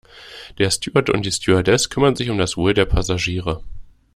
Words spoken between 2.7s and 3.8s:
der Passagiere.